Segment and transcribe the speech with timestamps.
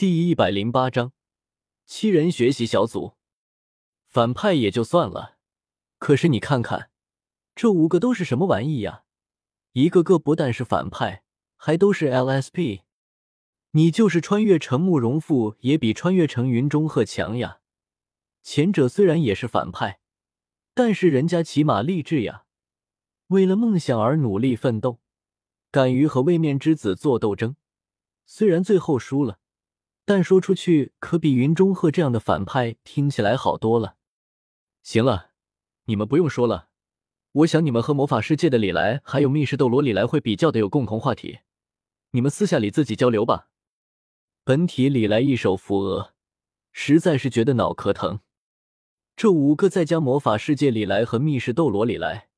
[0.00, 1.12] 第一百零八章，
[1.84, 3.16] 七人学习小组。
[4.06, 5.36] 反派也就算了，
[5.98, 6.90] 可是你看看，
[7.54, 9.04] 这五个都是什么玩意呀？
[9.72, 11.22] 一个个不但是反派，
[11.54, 12.80] 还都是 LSP。
[13.72, 17.60] 你就是穿越成慕容复，也比穿越成云中鹤强呀。
[18.42, 20.00] 前者虽然也是反派，
[20.72, 22.46] 但是人家起码励志呀，
[23.26, 24.98] 为了梦想而努力奋斗，
[25.70, 27.56] 敢于和位面之子做斗争。
[28.24, 29.39] 虽然最后输了，
[30.12, 33.94] 但说出去可比云中鹤这样的反派听起来好多了。
[34.82, 35.30] 行了，
[35.84, 36.70] 你们不用说了。
[37.30, 41.38] 我想你们和魔法世界的李来还有密室斗罗李来会比较的有共同话题，
[42.10, 43.50] 你们私下里自己交流吧。
[44.42, 46.12] 本体李来一手扶额，
[46.72, 48.18] 实在是觉得脑壳疼。
[49.14, 52.30] 这五个再加魔法世界李来和密室斗罗李来，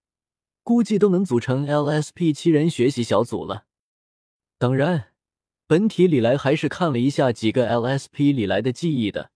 [0.63, 3.65] 估计都能组成 LSP 七人学习小组了。
[4.59, 5.12] 当然，
[5.67, 9.31] 本体李来还是看了一下几个 LSP 里来的记忆的，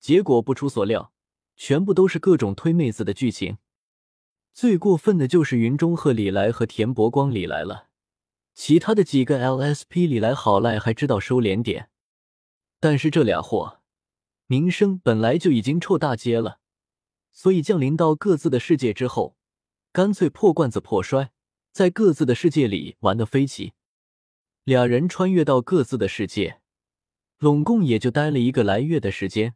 [0.00, 1.12] 结果不出所料，
[1.56, 3.58] 全部都是各种推妹子的剧情。
[4.54, 7.88] 最过分的就是云中鹤李来和田伯光李来了，
[8.54, 11.90] 其他的几个 LSP 李来好赖还知道收敛点。
[12.80, 13.80] 但是这俩货
[14.46, 16.60] 名声本来就已经臭大街了，
[17.32, 19.36] 所以降临到各自的世界之后，
[19.92, 21.30] 干脆破罐子破摔，
[21.72, 23.74] 在各自的世界里玩的飞起。
[24.68, 26.60] 俩人穿越到各自的世界，
[27.38, 29.54] 拢共也就待了一个来月的时间，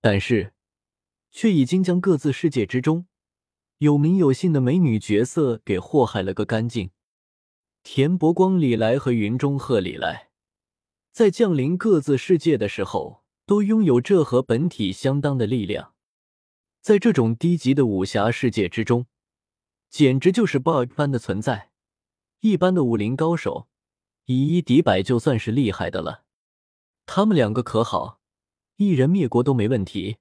[0.00, 0.52] 但是
[1.30, 3.06] 却已经将各自世界之中
[3.78, 6.90] 有名有姓的美女角色给祸害了个干净。
[7.84, 10.30] 田伯光李来和云中鹤李来。
[11.12, 15.94] 在降临各自世界的时候，都拥有这和本体相当的力量。
[16.80, 19.06] 在这种低级的武侠世界之中，
[19.88, 21.70] 简直就是 BUG 般的存在。
[22.40, 23.68] 一般的武林高手
[24.26, 26.24] 以一敌百就算是厉害的了。
[27.06, 28.20] 他们两个可好，
[28.76, 30.18] 一人灭国都没问题。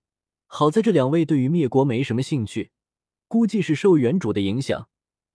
[0.48, 2.72] 好在这两位对于灭国没什么兴趣，
[3.28, 4.88] 估计是受原主的影响，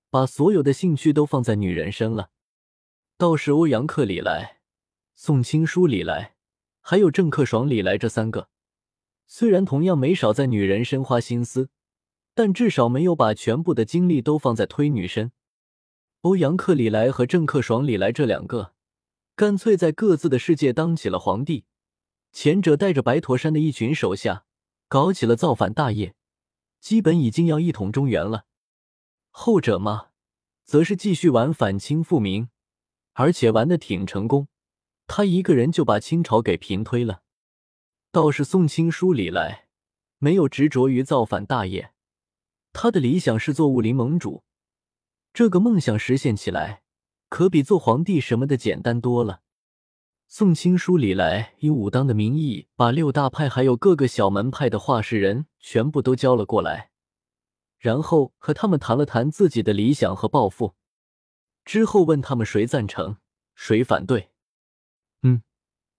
[0.08, 2.30] 把所有的兴趣都放在女人身了。
[3.18, 4.60] 倒是欧阳克里来。
[5.14, 6.36] 宋青书里来，
[6.80, 8.48] 还有郑克爽里来这三个，
[9.26, 11.68] 虽然同样没少在女人身花心思，
[12.32, 15.32] 但至少没有把全部的精力都放在推女身。
[16.22, 18.74] 欧阳克李来和郑克爽李来这两个，
[19.34, 21.64] 干脆在各自的世界当起了皇帝。
[22.30, 24.44] 前者带着白驼山的一群手下，
[24.86, 26.14] 搞起了造反大业，
[26.78, 28.44] 基本已经要一统中原了。
[29.30, 30.08] 后者嘛，
[30.64, 32.50] 则是继续玩反清复明，
[33.14, 34.48] 而且玩的挺成功。
[35.06, 37.22] 他一个人就把清朝给平推了，
[38.12, 39.68] 倒是宋青书李来
[40.18, 41.94] 没有执着于造反大业，
[42.74, 44.44] 他的理想是做武林盟主，
[45.32, 46.82] 这个梦想实现起来
[47.28, 49.42] 可比做皇帝什么的简单多了。
[50.26, 56.90] 宋青书里来以武当的名义，把六大派还有各个小门派的话事人全部都叫了过来，
[57.78, 60.76] 然后和他们谈了谈自己的理想和抱负，
[61.64, 63.16] 之后问他们谁赞成，
[63.54, 64.30] 谁反对。
[65.22, 65.42] 嗯，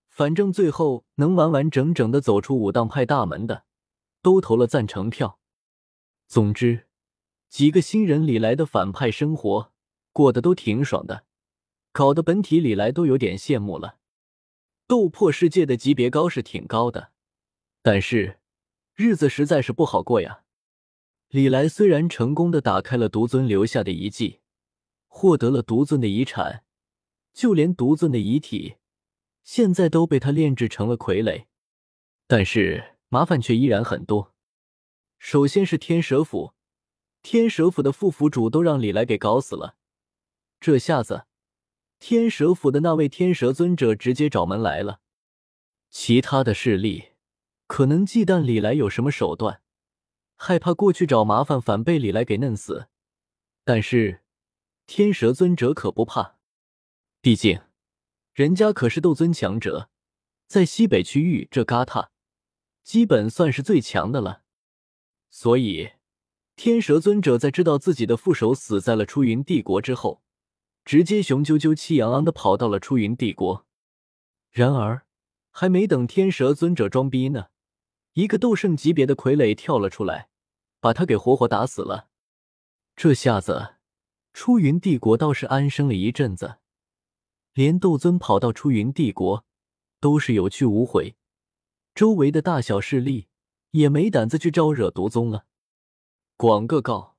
[0.07, 3.65] 反正最后能完完整整的走出武当派大门的，
[4.21, 5.39] 都投了赞成票。
[6.27, 6.87] 总之，
[7.51, 9.73] 几个新人里来的反派生活
[10.13, 11.25] 过得都挺爽的，
[11.91, 13.97] 搞得本体里来都有点羡慕了。
[14.87, 17.11] 斗破世界的级别高是挺高的，
[17.81, 18.39] 但是
[18.95, 20.43] 日子实在是不好过呀。
[21.27, 24.39] 李来虽然成功的打开了独尊留下的遗迹，
[25.07, 26.63] 获得了独尊的遗产，
[27.33, 28.75] 就连独尊的遗体。
[29.43, 31.47] 现在都被他炼制成了傀儡，
[32.27, 34.33] 但是麻烦却依然很多。
[35.19, 36.53] 首先是天蛇府，
[37.23, 39.75] 天蛇府的副府主都让李来给搞死了。
[40.59, 41.25] 这下子，
[41.99, 45.01] 天蛇府的那位天蛇尊者直接找门来了。
[45.89, 47.09] 其他的势力
[47.67, 49.61] 可能忌惮李来有什么手段，
[50.35, 52.87] 害怕过去找麻烦反被李来给弄死。
[53.63, 54.21] 但是
[54.87, 56.37] 天蛇尊者可不怕，
[57.21, 57.61] 毕竟。
[58.33, 59.89] 人家可是斗尊强者，
[60.47, 62.11] 在西北区域这旮沓，
[62.83, 64.43] 基本算是最强的了。
[65.29, 65.91] 所以，
[66.63, 70.21] 天蛇尊者在知道自己的副手死在了出云帝国之后，
[70.85, 73.65] 直接雄赳赳、气昂昂的跑到了出云帝国。
[74.51, 75.07] 然而，
[75.49, 77.47] 还没等天蛇尊者装逼呢，
[78.13, 80.29] 一个斗圣级别的傀儡跳了出来，
[80.79, 82.09] 把他给活活打死了。
[82.95, 83.77] 这下子，
[84.31, 86.59] 出云帝国倒是安生了一阵子。
[87.55, 89.43] 连斗尊跑到出云帝国
[89.99, 91.15] 都是有去无回，
[91.95, 93.29] 周围的大小势力
[93.71, 95.47] 也没胆子去招惹毒宗了。
[96.41, 97.17] 广个告：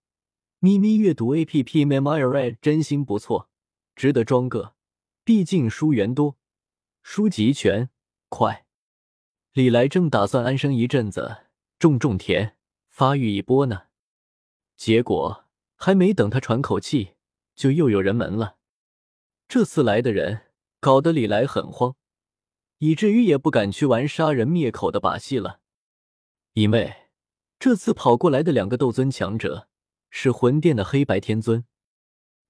[0.58, 3.48] 咪咪阅读 A P P Memory 真心不错，
[3.94, 4.74] 值得装个。
[5.22, 6.36] 毕竟书源多，
[7.04, 7.88] 书籍全，
[8.28, 8.66] 快，
[9.52, 11.44] 李来正打算安生一阵子，
[11.78, 12.56] 种种田，
[12.88, 13.82] 发育一波呢。
[14.76, 15.44] 结果
[15.76, 17.12] 还没等他喘口气，
[17.54, 18.56] 就又有人门了。
[19.46, 20.46] 这次来的人
[20.80, 21.94] 搞得李来很慌，
[22.78, 25.60] 以至于也不敢去玩杀人灭口的把戏了。
[26.54, 27.01] 因为
[27.62, 29.68] 这次跑过来的两个斗尊强者
[30.10, 31.64] 是魂殿的黑白天尊，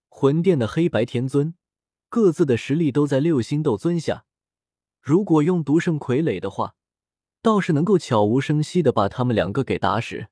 [0.09, 1.55] 魂殿的黑白天尊
[2.09, 4.25] 各自的实力都在六星斗尊下。
[5.03, 6.77] 如果用独胜傀儡的话，
[7.43, 10.29] 倒是能够悄无声息的把他们两个给打死。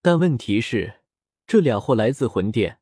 [0.00, 1.00] 但问题是，
[1.48, 2.78] 这俩货来自魂殿，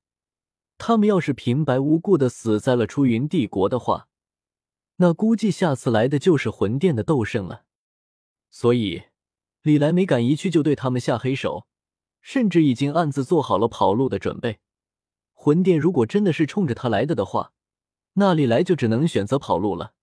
[0.77, 4.09] 他们要是平白无故的死在了出云帝国的话，
[4.97, 7.65] 那估计下次来的就是魂殿的斗圣了。
[8.51, 9.05] 所以，
[9.63, 11.67] 李来没敢一去就对他们下黑手，
[12.21, 14.61] 甚至已经暗自做好了跑路的准备。
[15.33, 17.53] 魂殿如果真的是冲着他来的的话，
[18.15, 19.95] 那李来就只能选择跑路了。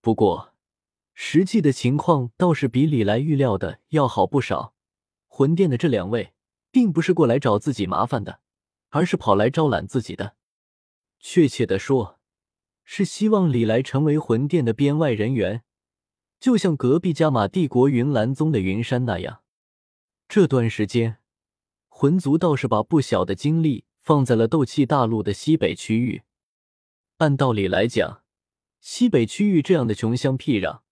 [0.00, 0.54] 不过，
[1.14, 4.74] 实际的情况倒是比李来预料的要好不少。
[5.26, 6.32] 魂殿的这两位，
[6.70, 8.40] 并不是过来找自己麻烦的，
[8.90, 10.36] 而是跑来招揽自己的。
[11.18, 12.18] 确切的说，
[12.84, 15.62] 是希望李来成为魂殿的编外人员，
[16.46, 19.42] 就像隔壁加玛帝国云岚宗的云山那样。
[20.28, 21.16] 这段时间，
[21.88, 26.22] 魂族倒是把不小的精力放在了斗气大陆的西北区域。
[27.16, 28.22] 按道理来讲，
[28.78, 30.82] 西北区域这样的穷乡僻壤，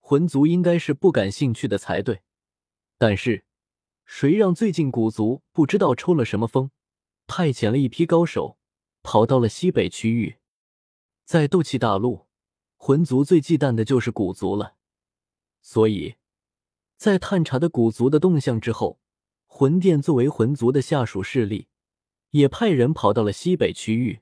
[0.00, 2.22] 魂族应该是不感兴趣的才对。
[2.98, 3.44] 但是，
[4.04, 6.72] 谁让最近古族不知道抽了什么风，
[7.28, 8.58] 派遣了一批高手
[9.04, 10.38] 跑到了西北区域？
[11.24, 12.26] 在斗气大陆，
[12.74, 14.74] 魂族最忌惮的就是古族了。
[15.68, 16.14] 所以，
[16.96, 19.00] 在探查的古族的动向之后，
[19.46, 21.66] 魂殿作为魂族的下属势力，
[22.30, 24.20] 也派人跑到了西北区域。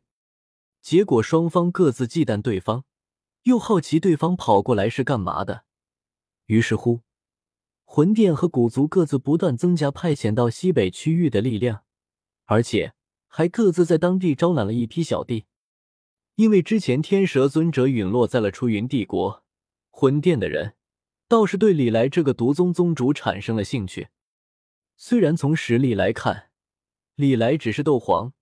[0.81, 2.85] 结果双方各自忌惮对方。
[3.43, 5.65] 又好奇对方跑过来是干嘛的，
[6.47, 7.03] 于是乎，
[7.85, 11.85] 魂殿和古族各自不断增加派遣到西北区域的力量，
[12.47, 12.95] 而且
[13.27, 15.45] 还各自在当地招揽了一批小弟。
[16.37, 19.45] 因为之前天蛇尊者陨落在了出云帝国，
[19.91, 20.75] 魂殿的人
[21.29, 24.09] 倒是对李来这个独宗宗主产生了兴趣。
[24.97, 26.51] 虽然从实力来看，
[27.17, 28.33] 李来只是斗皇，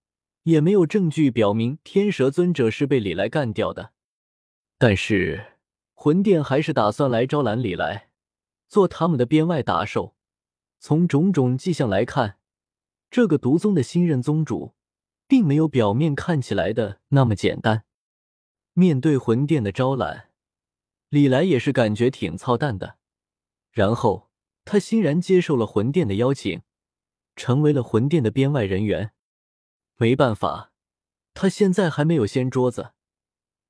[0.43, 3.93] 也没有证据表明天蛇尊者是被李来干掉的。
[4.79, 5.59] 但是
[5.95, 8.11] 魂殿还是打算来招揽李来，
[8.69, 10.17] 做他们的编外打手。
[10.81, 12.39] 从种种迹象来看，
[13.09, 14.75] 这个毒宗的新任宗主，
[15.29, 17.85] 并没有表面看起来的那么简单。
[18.75, 20.31] 面对魂殿的招揽，
[21.13, 22.97] 李来也是感觉挺操蛋的。
[23.71, 24.31] 然后
[24.65, 26.63] 他欣然接受了魂殿的邀请，
[27.37, 29.13] 成为了魂殿的编外人员。
[29.97, 30.73] 没办法，
[31.35, 32.93] 他现在还没有掀桌子。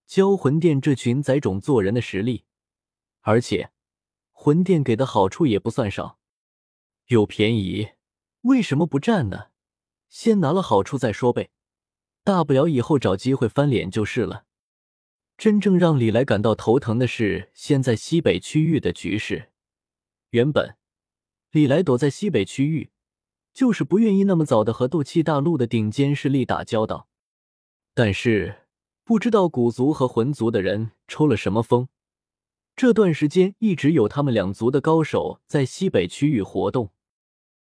[0.06, 2.44] 教魂殿这群崽种做人的实力，
[3.22, 3.72] 而且
[4.30, 6.20] 魂殿给的好处也不算少，
[7.06, 7.94] 有便宜
[8.42, 9.48] 为什么不占呢？
[10.08, 11.50] 先拿了好处再说呗，
[12.22, 14.44] 大不了以后找机会翻脸就是了。
[15.42, 19.48] 真正让李来感到头疼的是现在西北区域的局势。
[20.30, 20.76] 原本
[21.50, 22.90] 李来躲在西北区域，
[23.52, 27.08] 就是不愿意那么早的和斗气大陆的顶尖势力打交道，
[27.92, 28.60] 但是。
[29.02, 31.88] 不知道古族和魂族的人抽了什么风，
[32.76, 36.93] 这段时间一直有他们两族的高手在西北区域活动。